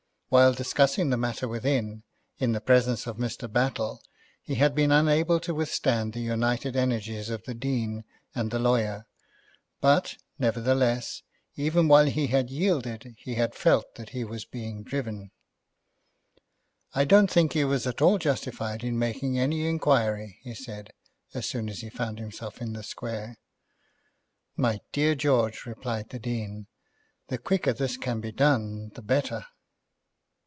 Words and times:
While 0.31 0.53
discussing 0.53 1.09
the 1.09 1.17
matter 1.17 1.45
within, 1.45 2.03
in 2.37 2.53
the 2.53 2.61
presence 2.61 3.05
of 3.05 3.17
Mr. 3.17 3.51
Battle, 3.51 4.01
he 4.41 4.55
had 4.55 4.73
been 4.73 4.89
unable 4.89 5.41
to 5.41 5.53
withstand 5.53 6.13
the 6.13 6.21
united 6.21 6.77
energies 6.77 7.29
of 7.29 7.43
the 7.43 7.53
Dean 7.53 8.05
and 8.33 8.49
the 8.49 8.57
lawyer, 8.57 9.07
but, 9.81 10.15
nevertheless, 10.39 11.21
even 11.57 11.89
while 11.89 12.05
he 12.05 12.27
had 12.27 12.49
yielded, 12.49 13.13
he 13.17 13.35
had 13.35 13.53
felt 13.53 13.95
that 13.95 14.11
he 14.11 14.23
was 14.23 14.45
being 14.45 14.83
driven. 14.83 15.31
"I 16.95 17.03
don't 17.03 17.29
think 17.29 17.51
he 17.51 17.65
was 17.65 17.85
at 17.85 18.01
all 18.01 18.17
justified 18.17 18.85
in 18.85 18.97
making 18.97 19.37
any 19.37 19.67
inquiry," 19.67 20.39
he 20.43 20.55
said, 20.55 20.93
as 21.33 21.45
soon 21.45 21.67
as 21.67 21.79
he 21.81 21.89
found 21.89 22.19
himself 22.19 22.61
in 22.61 22.71
the 22.71 22.83
Square. 22.83 23.35
"My 24.55 24.79
dear 24.93 25.13
George," 25.13 25.65
replied 25.65 26.07
the 26.07 26.19
Dean, 26.19 26.67
"the 27.27 27.37
quicker 27.37 27.73
this 27.73 27.97
can 27.97 28.21
be 28.21 28.31
done 28.31 28.91
the 28.95 29.01
better." 29.01 29.45